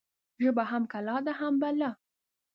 [0.43, 1.91] ژبه هم کلا ده هم بلا.